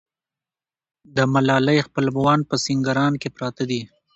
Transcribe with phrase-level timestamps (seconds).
[1.15, 3.81] د ملالۍ خپلوان په سینګران کې پراته دي.